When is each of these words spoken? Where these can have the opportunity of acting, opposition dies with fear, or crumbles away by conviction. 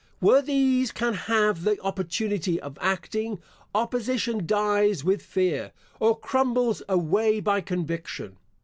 Where 0.19 0.41
these 0.41 0.91
can 0.91 1.13
have 1.13 1.63
the 1.63 1.79
opportunity 1.81 2.59
of 2.59 2.75
acting, 2.81 3.39
opposition 3.75 4.47
dies 4.47 5.03
with 5.03 5.21
fear, 5.21 5.73
or 5.99 6.17
crumbles 6.17 6.81
away 6.89 7.39
by 7.39 7.61
conviction. 7.61 8.37